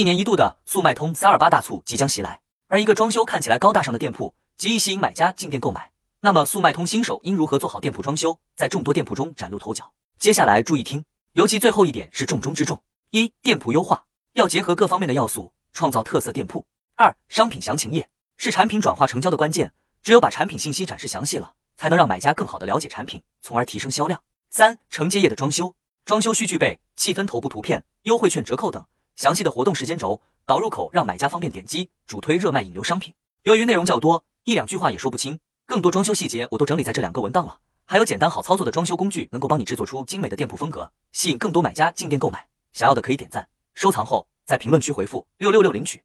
[0.00, 5.90] 一年一度的速卖通三二八大促即将袭来，而一个装修看起来高大上的店铺，极易吸引买家进店购买。
[6.20, 9.92] 那么，速卖通新手应如何做好店铺装修，在众多店铺中崭露头角？
[10.18, 16.64] 接下来注意听，尤其最后一点是重中之重：一、店铺优化要结合各方面的要素，创造特色店铺；
[16.96, 18.08] 二、商品详情页
[18.38, 19.70] 是产品转化成交的关键，
[20.02, 25.74] 只有把产品信息展示详细了，才能让买家更好的了解产品，从而提升销量；三、承接页的装修，
[26.06, 28.82] 装修需具备气氛头部图片、优惠券折扣等。
[29.20, 33.12] 详细的活动时间轴导入口，让买家方便点击主推热卖引流商品。
[33.42, 37.58] 由于内容较多，一两句话也说不清，更多装修细节我都整理在这两个文档了。
[37.84, 42.46] 还有简单好操作的装修工具，能够帮你制作出精美的店铺风格，吸引更多买家进店购买。
[42.72, 46.02] 想要的可以点赞收藏后，在评论区回复六六六领取。